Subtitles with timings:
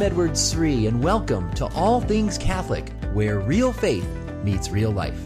[0.00, 4.08] I'm Edward Sri, and welcome to All Things Catholic, where real faith
[4.42, 5.20] meets real life.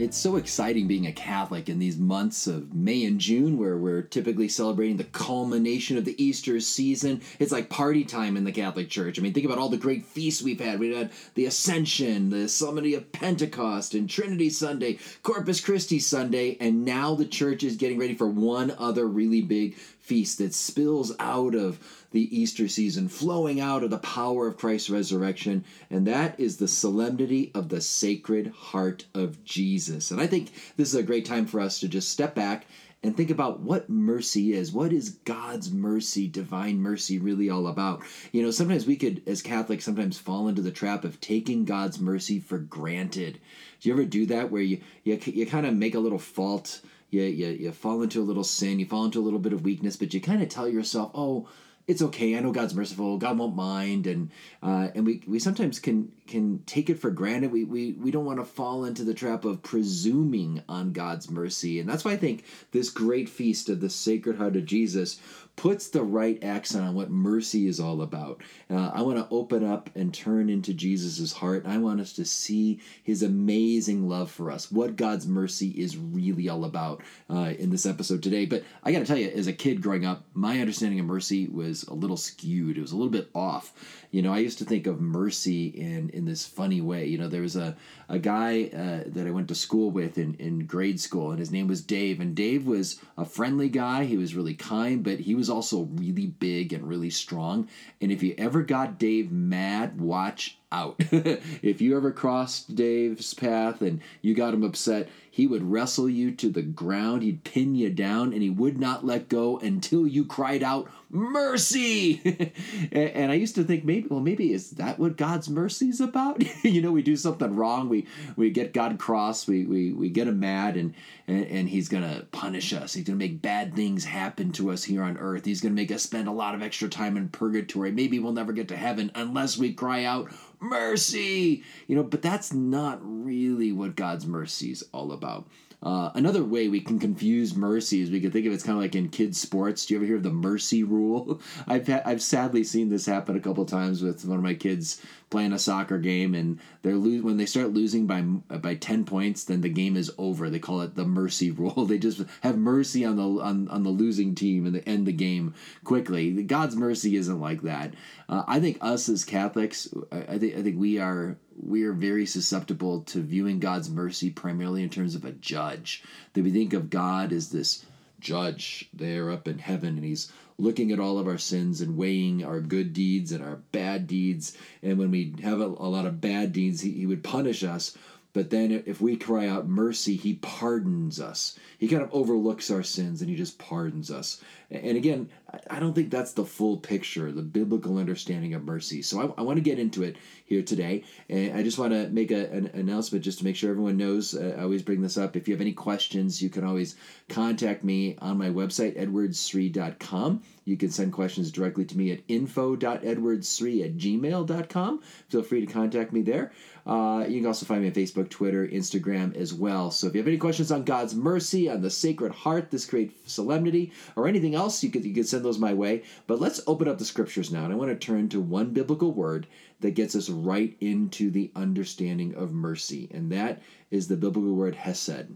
[0.00, 4.00] It's so exciting being a Catholic in these months of May and June where we're
[4.00, 7.20] typically celebrating the culmination of the Easter season.
[7.38, 9.18] It's like party time in the Catholic Church.
[9.18, 10.80] I mean, think about all the great feasts we've had.
[10.80, 16.82] We've had the Ascension, the Solemnity of Pentecost, and Trinity Sunday, Corpus Christi Sunday, and
[16.82, 19.76] now the church is getting ready for one other really big
[20.10, 21.78] feast that spills out of
[22.10, 26.66] the Easter season, flowing out of the power of Christ's resurrection, and that is the
[26.66, 30.10] solemnity of the Sacred Heart of Jesus.
[30.10, 32.66] And I think this is a great time for us to just step back
[33.04, 34.72] and think about what mercy is.
[34.72, 38.02] What is God's mercy, divine mercy, really all about?
[38.32, 42.00] You know, sometimes we could, as Catholics, sometimes fall into the trap of taking God's
[42.00, 43.38] mercy for granted.
[43.80, 46.80] Do you ever do that where you, you, you kind of make a little fault?
[47.10, 49.64] You, you, you fall into a little sin, you fall into a little bit of
[49.64, 51.48] weakness, but you kind of tell yourself, oh,
[51.90, 52.36] it's okay.
[52.36, 53.18] I know God's merciful.
[53.18, 54.30] God won't mind, and
[54.62, 57.50] uh, and we, we sometimes can can take it for granted.
[57.50, 61.80] We we, we don't want to fall into the trap of presuming on God's mercy,
[61.80, 65.20] and that's why I think this great feast of the Sacred Heart of Jesus
[65.60, 68.40] puts the right accent on what mercy is all about.
[68.70, 72.24] Uh, I want to open up and turn into Jesus' heart, I want us to
[72.24, 77.68] see his amazing love for us, what God's mercy is really all about uh, in
[77.68, 78.46] this episode today.
[78.46, 81.46] But I got to tell you, as a kid growing up, my understanding of mercy
[81.46, 84.06] was a little skewed, it was a little bit off.
[84.10, 87.06] You know, I used to think of mercy in, in this funny way.
[87.06, 87.76] You know, there was a,
[88.08, 91.52] a guy uh, that I went to school with in, in grade school, and his
[91.52, 92.20] name was Dave.
[92.20, 96.26] And Dave was a friendly guy, he was really kind, but he was also really
[96.26, 97.68] big and really strong.
[98.00, 100.96] And if you ever got Dave mad, watch out.
[100.98, 106.32] if you ever crossed Dave's path and you got him upset, he would wrestle you
[106.32, 110.24] to the ground, he'd pin you down, and he would not let go until you
[110.24, 112.52] cried out, Mercy!
[112.92, 116.42] and I used to think maybe, well, maybe is that what God's mercy is about?
[116.64, 120.28] you know, we do something wrong, we we get God cross, we we, we get
[120.28, 120.94] him mad, and,
[121.30, 122.92] and, and he's gonna punish us.
[122.92, 125.44] He's gonna make bad things happen to us here on earth.
[125.44, 127.92] He's gonna make us spend a lot of extra time in purgatory.
[127.92, 130.30] Maybe we'll never get to heaven unless we cry out,
[130.60, 135.46] mercy you know but that's not really what god's mercy is all about
[135.82, 138.82] uh, another way we can confuse mercy is we can think of it's kind of
[138.82, 139.86] like in kids sports.
[139.86, 141.40] Do you ever hear of the mercy rule?
[141.66, 145.00] I've ha- I've sadly seen this happen a couple times with one of my kids
[145.30, 149.44] playing a soccer game, and they're lo- when they start losing by by ten points,
[149.44, 150.50] then the game is over.
[150.50, 151.86] They call it the mercy rule.
[151.86, 155.12] They just have mercy on the on, on the losing team and they end the
[155.12, 155.54] game
[155.84, 156.42] quickly.
[156.42, 157.94] God's mercy isn't like that.
[158.28, 161.92] Uh, I think us as Catholics, I, I think I think we are we are
[161.92, 166.02] very susceptible to viewing God's mercy primarily in terms of a judge.
[166.34, 167.84] That we think of God as this
[168.20, 172.44] judge there up in heaven and he's looking at all of our sins and weighing
[172.44, 174.56] our good deeds and our bad deeds.
[174.82, 177.96] And when we have a, a lot of bad deeds, he, he would punish us.
[178.32, 181.58] But then if we cry out mercy, he pardons us.
[181.78, 184.40] He kind of overlooks our sins and he just pardons us.
[184.70, 185.28] And again,
[185.68, 189.02] I don't think that's the full picture, the biblical understanding of mercy.
[189.02, 191.02] So I, I want to get into it here today.
[191.28, 194.34] And I just want to make a, an announcement just to make sure everyone knows.
[194.34, 195.36] Uh, I always bring this up.
[195.36, 196.96] If you have any questions, you can always
[197.28, 200.42] contact me on my website, edwardsri.com.
[200.64, 205.02] You can send questions directly to me at info.edwardsri at gmail.com.
[205.28, 206.52] Feel free to contact me there.
[206.86, 209.90] Uh, you can also find me on Facebook, Twitter, Instagram as well.
[209.90, 213.28] So if you have any questions on God's mercy, on the Sacred Heart, this great
[213.28, 216.02] solemnity, or anything else, you could, you could send those my way.
[216.26, 217.64] But let's open up the scriptures now.
[217.64, 219.46] And I want to turn to one biblical word
[219.80, 223.08] that gets us right into the understanding of mercy.
[223.12, 225.26] And that is the biblical word hesed.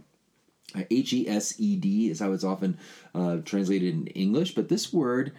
[0.90, 2.78] H E S E D is how it's often
[3.14, 5.32] uh, translated in English, but this word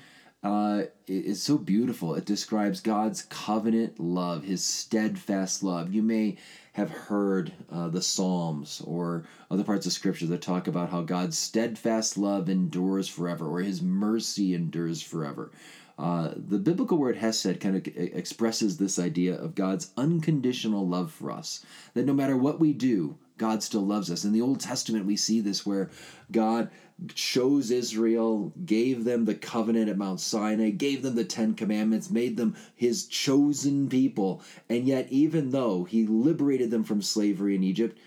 [0.44, 2.16] uh, is so beautiful.
[2.16, 5.93] It describes God's covenant love, His steadfast love.
[5.93, 6.38] You may
[6.75, 11.37] have heard uh, the Psalms or other parts of Scripture that talk about how God's
[11.37, 15.51] steadfast love endures forever, or His mercy endures forever.
[15.97, 21.31] Uh, the biblical word hesed kind of expresses this idea of God's unconditional love for
[21.31, 21.65] us.
[21.93, 24.23] That no matter what we do, God still loves us.
[24.23, 25.89] In the Old Testament, we see this where
[26.31, 26.69] God
[27.13, 32.37] chose Israel, gave them the covenant at Mount Sinai, gave them the Ten Commandments, made
[32.37, 34.41] them his chosen people.
[34.69, 37.97] And yet, even though he liberated them from slavery in Egypt,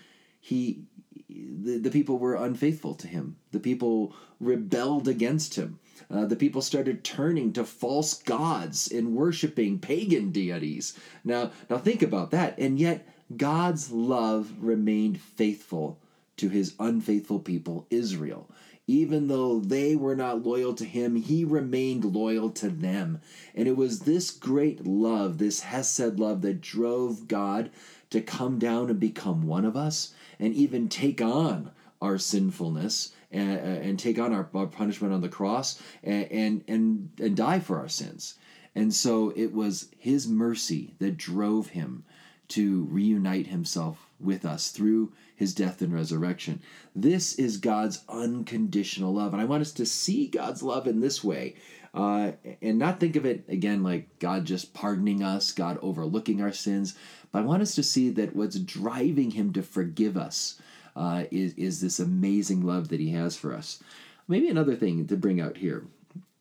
[0.41, 0.83] he
[1.29, 3.37] the, the people were unfaithful to him.
[3.53, 5.79] The people rebelled against him.
[6.11, 10.99] Uh, the people started turning to false gods and worshiping pagan deities.
[11.25, 12.59] Now, now think about that.
[12.59, 13.07] And yet,
[13.37, 15.99] God's love remained faithful
[16.39, 18.49] to his unfaithful people, Israel.
[18.89, 23.21] even though they were not loyal to him, he remained loyal to them.
[23.55, 27.71] And it was this great love, this Hesed love, that drove God
[28.09, 33.51] to come down and become one of us and even take on our sinfulness and,
[33.59, 37.79] and take on our, our, punishment on the cross and, and, and, and die for
[37.79, 38.35] our sins.
[38.75, 42.05] And so it was his mercy that drove him
[42.49, 46.61] to reunite himself with us through his death and resurrection.
[46.95, 49.33] This is God's unconditional love.
[49.33, 51.57] And I want us to see God's love in this way
[51.95, 52.33] uh,
[52.63, 56.95] and not think of it again like God just pardoning us, God overlooking our sins.
[57.31, 60.61] But I want us to see that what's driving him to forgive us
[60.99, 63.81] uh, is, is this amazing love that he has for us.
[64.27, 65.87] Maybe another thing to bring out here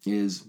[0.05, 0.43] is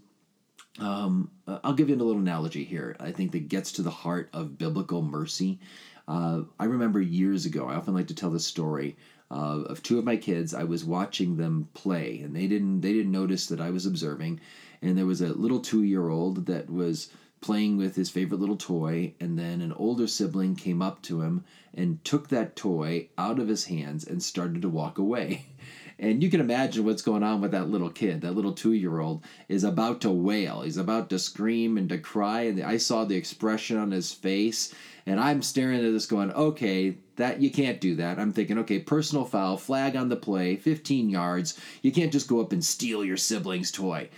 [0.81, 2.97] um, I'll give you a little analogy here.
[2.99, 5.61] I think that gets to the heart of biblical mercy.
[6.07, 8.97] Uh, I remember years ago, I often like to tell this story
[9.31, 10.55] uh, of two of my kids.
[10.55, 14.41] I was watching them play, and they didn't they didn't notice that I was observing.
[14.81, 17.11] And there was a little two year old that was
[17.41, 21.45] playing with his favorite little toy, and then an older sibling came up to him
[21.75, 25.47] and took that toy out of his hands and started to walk away.
[26.01, 28.21] And you can imagine what's going on with that little kid.
[28.21, 30.63] That little two year old is about to wail.
[30.63, 32.43] He's about to scream and to cry.
[32.43, 34.73] And I saw the expression on his face.
[35.07, 38.21] And I'm staring at this going, okay, that you can't do that.
[38.21, 41.59] I'm thinking, okay, personal foul, flag on the play, 15 yards.
[41.83, 44.09] You can't just go up and steal your sibling's toy.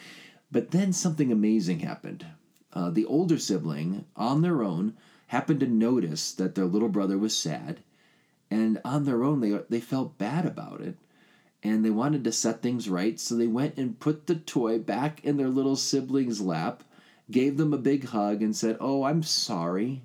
[0.52, 2.26] But then something amazing happened.
[2.72, 4.94] Uh, the older sibling, on their own,
[5.28, 7.80] happened to notice that their little brother was sad,
[8.50, 10.96] and on their own, they, they felt bad about it
[11.62, 15.22] and they wanted to set things right, so they went and put the toy back
[15.24, 16.82] in their little sibling's lap,
[17.30, 20.02] gave them a big hug, and said, Oh, I'm sorry.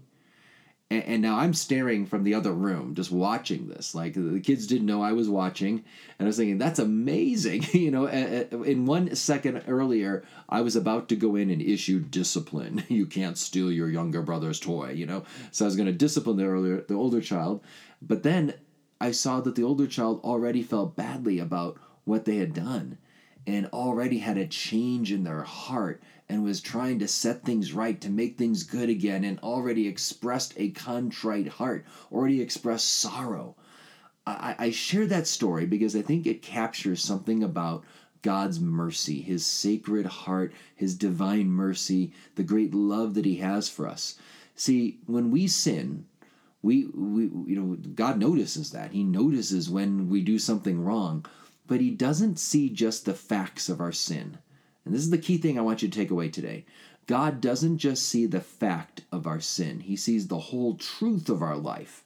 [0.89, 3.95] And, and now I'm staring from the other room, just watching this.
[3.95, 5.83] Like the kids didn't know I was watching,
[6.19, 7.65] and I was thinking, That's amazing.
[7.73, 12.83] you know, in one second earlier, I was about to go in and issue discipline.
[12.89, 15.23] you can't steal your younger brother's toy, you know?
[15.51, 17.63] So I was going to discipline the, earlier, the older child.
[18.01, 18.53] But then
[19.01, 22.97] I saw that the older child already felt badly about what they had done
[23.47, 28.01] and already had a change in their heart and was trying to set things right
[28.01, 33.55] to make things good again and already expressed a contrite heart, already expressed sorrow.
[34.25, 37.83] I, I share that story because I think it captures something about
[38.23, 43.87] God's mercy, His sacred heart, His divine mercy, the great love that He has for
[43.87, 44.17] us.
[44.55, 46.05] See, when we sin,
[46.63, 51.23] we, we you know god notices that he notices when we do something wrong
[51.67, 54.37] but he doesn't see just the facts of our sin.
[54.83, 56.65] And this is the key thing i want you to take away today.
[57.07, 59.81] God doesn't just see the fact of our sin.
[59.81, 62.03] He sees the whole truth of our life.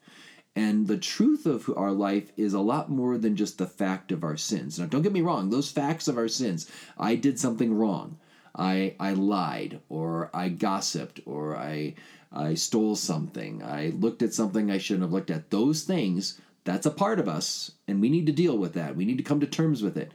[0.56, 4.24] And the truth of our life is a lot more than just the fact of
[4.24, 4.78] our sins.
[4.78, 8.18] Now don't get me wrong those facts of our sins i did something wrong.
[8.56, 11.96] I i lied or i gossiped or i
[12.32, 15.50] I stole something, I looked at something I shouldn't have looked at.
[15.50, 18.96] Those things, that's a part of us, and we need to deal with that.
[18.96, 20.12] We need to come to terms with it.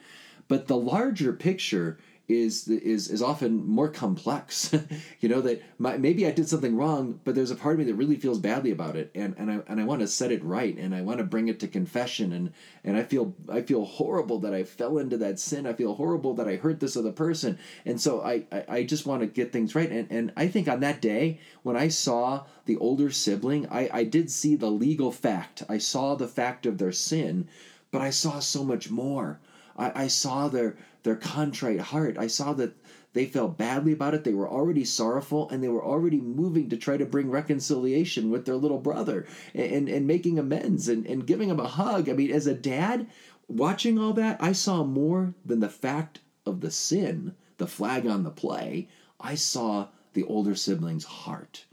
[0.47, 4.75] But the larger picture is is is often more complex.
[5.21, 7.85] you know that my, maybe I did something wrong, but there's a part of me
[7.85, 10.43] that really feels badly about it, and and I and I want to set it
[10.43, 12.53] right, and I want to bring it to confession, and
[12.83, 15.67] and I feel I feel horrible that I fell into that sin.
[15.67, 19.05] I feel horrible that I hurt this other person, and so I I, I just
[19.05, 19.91] want to get things right.
[19.91, 24.05] And and I think on that day when I saw the older sibling, I I
[24.05, 25.63] did see the legal fact.
[25.69, 27.49] I saw the fact of their sin,
[27.91, 29.41] but I saw so much more.
[29.77, 32.17] I, I saw their their contrite heart.
[32.19, 32.75] I saw that
[33.13, 34.25] they felt badly about it.
[34.25, 38.45] They were already sorrowful and they were already moving to try to bring reconciliation with
[38.45, 42.09] their little brother and, and, and making amends and, and giving him a hug.
[42.09, 43.07] I mean, as a dad,
[43.47, 48.25] watching all that, I saw more than the fact of the sin, the flag on
[48.25, 48.89] the play.
[49.21, 51.67] I saw the older sibling's heart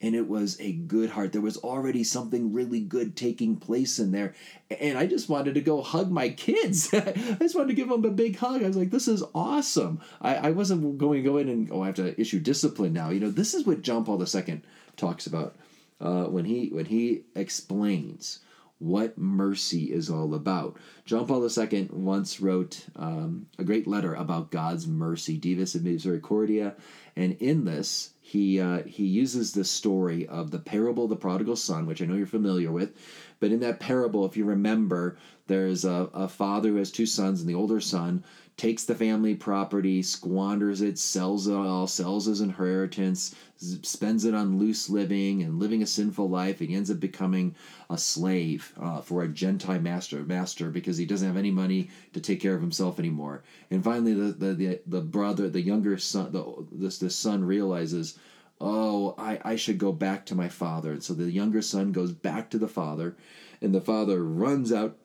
[0.00, 1.32] and it was a good heart.
[1.32, 4.34] There was already something really good taking place in there.
[4.80, 6.88] And I just wanted to go hug my kids.
[6.92, 8.62] I just wanted to give them a big hug.
[8.62, 10.00] I was like, this is awesome.
[10.20, 13.10] I, I wasn't going to go in and, oh, I have to issue discipline now.
[13.10, 14.62] You know, this is what John Paul II
[14.96, 15.56] talks about
[16.00, 18.40] uh, when he when he explains
[18.78, 20.76] what mercy is all about.
[21.04, 26.76] John Paul II once wrote um, a great letter about God's mercy, Dives Misericordia,
[27.16, 31.56] and in this, he uh, he uses the story of the parable of the prodigal
[31.56, 32.94] son, which I know you're familiar with.
[33.40, 35.16] But in that parable, if you remember,
[35.46, 38.24] there's a, a father who has two sons, and the older son
[38.56, 44.58] takes the family property, squanders it, sells it all, sells his inheritance, spends it on
[44.58, 47.54] loose living and living a sinful life, and he ends up becoming
[47.88, 52.20] a slave uh, for a Gentile master, master because he doesn't have any money to
[52.20, 53.44] take care of himself anymore.
[53.70, 58.18] And finally, the the, the, the brother, the younger son, the this the son realizes,
[58.60, 60.92] oh, I, I should go back to my father.
[60.92, 63.16] And so the younger son goes back to the father,
[63.60, 64.96] and the father runs out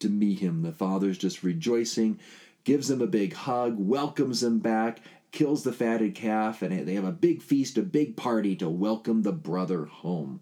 [0.00, 0.62] to meet him.
[0.62, 2.18] The father's just rejoicing
[2.64, 5.00] gives him a big hug, welcomes him back,
[5.32, 9.22] kills the fatted calf, and they have a big feast, a big party to welcome
[9.22, 10.40] the brother home.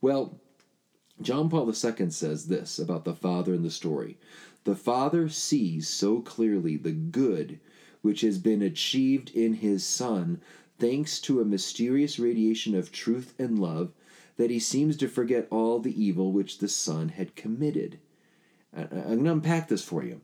[0.00, 0.40] Well,
[1.20, 4.18] John Paul II says this about the father in the story
[4.64, 7.60] The father sees so clearly the good
[8.00, 10.40] which has been achieved in his son
[10.82, 13.92] thanks to a mysterious radiation of truth and love
[14.36, 18.00] that he seems to forget all the evil which the son had committed.
[18.76, 20.20] I'm going to unpack this for you.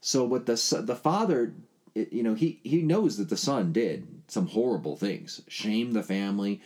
[0.00, 1.54] So what the the father,
[1.96, 6.60] you know, he he knows that the son did some horrible things, shamed the family,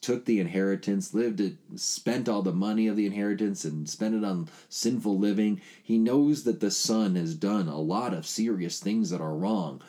[0.00, 4.24] took the inheritance, lived it, spent all the money of the inheritance, and spent it
[4.24, 5.60] on sinful living.
[5.82, 9.82] He knows that the son has done a lot of serious things that are wrong,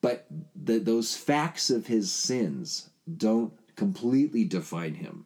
[0.00, 5.24] but the, those facts of his sins don't completely define him.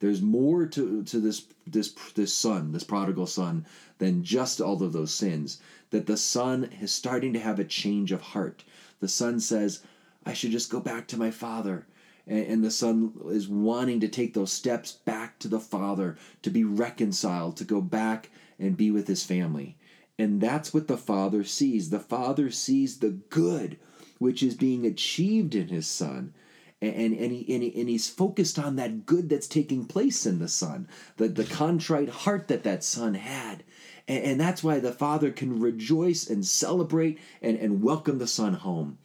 [0.00, 3.64] There's more to, to this this this son, this prodigal son,
[3.98, 5.58] than just all of those sins
[5.90, 8.64] that the son is starting to have a change of heart.
[9.00, 9.82] The son says,
[10.26, 11.86] I should just go back to my father.
[12.26, 16.64] And, the son is wanting to take those steps back to the father, to be
[16.64, 19.76] reconciled, to go back and be with his family.
[20.18, 21.90] And that's what the father sees.
[21.90, 23.78] The father sees the good
[24.24, 26.32] which is being achieved in his son.
[26.80, 30.38] And, and, he, and, he, and he's focused on that good that's taking place in
[30.38, 30.88] the son,
[31.18, 33.64] the, the contrite heart that that son had.
[34.08, 38.54] And, and that's why the Father can rejoice and celebrate and, and welcome the Son
[38.54, 38.98] home.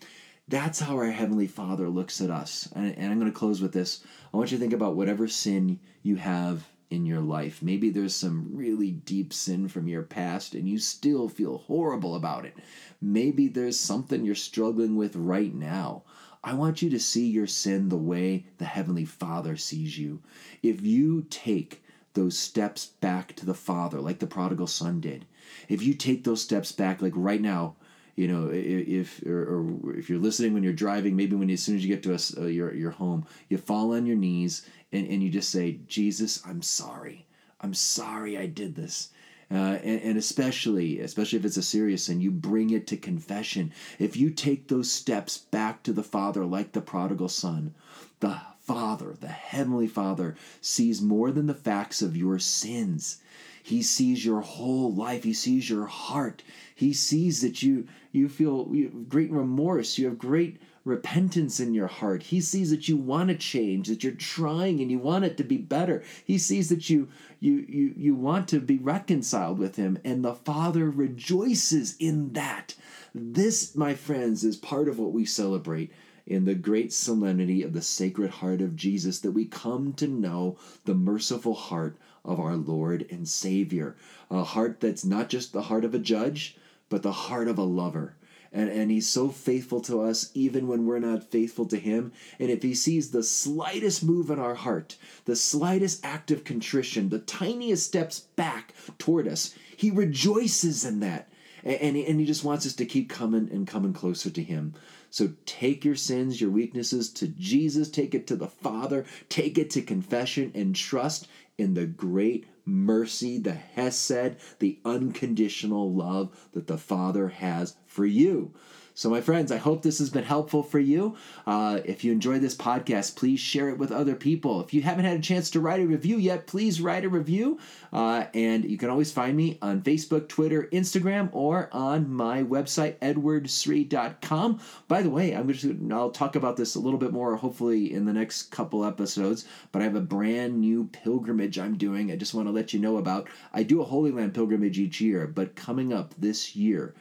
[0.47, 2.69] That's how our Heavenly Father looks at us.
[2.73, 4.01] And, and I'm going to close with this.
[4.33, 7.61] I want you to think about whatever sin you have in your life.
[7.61, 12.45] Maybe there's some really deep sin from your past and you still feel horrible about
[12.45, 12.55] it.
[13.01, 16.03] Maybe there's something you're struggling with right now.
[16.43, 20.21] I want you to see your sin the way the Heavenly Father sees you.
[20.63, 25.25] If you take those steps back to the Father, like the prodigal son did,
[25.67, 27.75] if you take those steps back, like right now,
[28.19, 31.77] you know, if or, or if you're listening when you're driving, maybe when as soon
[31.77, 35.07] as you get to us, uh, your your home, you fall on your knees and,
[35.07, 37.25] and you just say, Jesus, I'm sorry.
[37.61, 39.11] I'm sorry I did this.
[39.49, 43.73] Uh, and, and, especially especially if it's a serious sin you bring it to confession
[43.97, 47.73] if you take those steps back to the father like the prodigal son
[48.19, 53.19] the Father, the Heavenly Father, sees more than the facts of your sins.
[53.63, 55.23] He sees your whole life.
[55.23, 56.43] He sees your heart.
[56.75, 59.97] He sees that you you feel great remorse.
[59.97, 62.21] You have great repentance in your heart.
[62.21, 65.43] He sees that you want to change, that you're trying and you want it to
[65.43, 66.03] be better.
[66.23, 67.07] He sees that you
[67.39, 72.75] you you you want to be reconciled with him and the Father rejoices in that.
[73.15, 75.91] This, my friends, is part of what we celebrate
[76.29, 80.57] in the great solemnity of the Sacred Heart of Jesus that we come to know
[80.85, 83.95] the merciful heart of our Lord and Savior.
[84.29, 86.55] A heart that's not just the heart of a judge,
[86.87, 88.15] but the heart of a lover.
[88.51, 92.11] And, and he's so faithful to us even when we're not faithful to him.
[92.39, 94.95] And if he sees the slightest move in our heart,
[95.25, 101.31] the slightest act of contrition, the tiniest steps back toward us, he rejoices in that.
[101.63, 104.73] And, and, and he just wants us to keep coming and coming closer to him.
[105.09, 109.69] So take your sins, your weaknesses to Jesus, take it to the Father, take it
[109.71, 116.77] to confession, and trust in the great mercy, the Hesed, the unconditional love that the
[116.77, 118.53] Father has for you.
[118.99, 121.15] So, my friends, I hope this has been helpful for you.
[121.47, 124.59] Uh, if you enjoyed this podcast, please share it with other people.
[124.59, 127.59] If you haven't had a chance to write a review yet, please write a review.
[127.93, 132.97] Uh, and you can always find me on Facebook, Twitter, Instagram, or on my website,
[132.99, 134.59] edwardsri.com.
[134.89, 138.03] By the way, I'm just I'll talk about this a little bit more, hopefully, in
[138.03, 139.45] the next couple episodes.
[139.71, 142.11] But I have a brand new pilgrimage I'm doing.
[142.11, 143.29] I just want to let you know about.
[143.53, 146.95] I do a Holy Land pilgrimage each year, but coming up this year,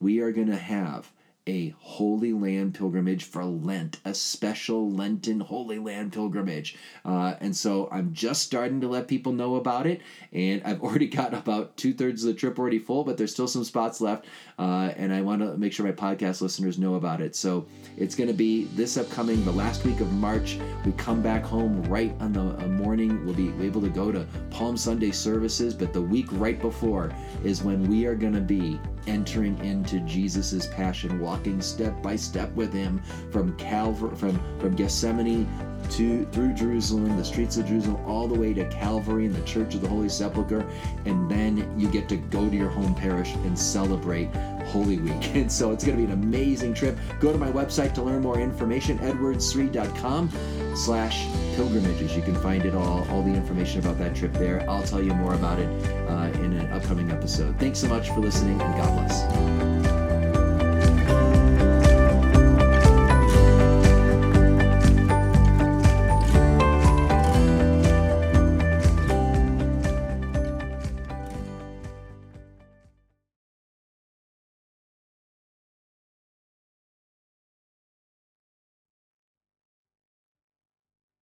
[0.00, 1.12] we are going to have
[1.46, 6.76] a Holy Land pilgrimage for Lent, a special Lenten Holy Land pilgrimage.
[7.04, 10.00] Uh, and so I'm just starting to let people know about it.
[10.32, 13.48] And I've already got about two thirds of the trip already full, but there's still
[13.48, 14.24] some spots left.
[14.58, 17.36] Uh, and I want to make sure my podcast listeners know about it.
[17.36, 20.58] So it's going to be this upcoming, the last week of March.
[20.86, 23.23] We come back home right on the uh, morning.
[23.54, 27.12] We'll be able to go to Palm Sunday services, but the week right before
[27.44, 32.52] is when we are going to be entering into Jesus's passion, walking step by step
[32.54, 35.46] with him from Calvary, from from Gethsemane
[35.90, 39.74] to through Jerusalem, the streets of Jerusalem, all the way to Calvary and the Church
[39.74, 40.66] of the Holy Sepulchre,
[41.04, 44.30] and then you get to go to your home parish and celebrate
[44.66, 45.34] Holy Week.
[45.34, 46.98] And so it's going to be an amazing trip.
[47.20, 50.30] Go to my website to learn more information, edwardsri.com
[50.74, 51.26] slash
[51.56, 52.16] pilgrimages.
[52.16, 54.68] You can find it all, all the information about that trip there.
[54.68, 55.68] I'll tell you more about it
[56.08, 57.58] uh, in an upcoming episode.
[57.58, 59.93] Thanks so much for listening, and God bless.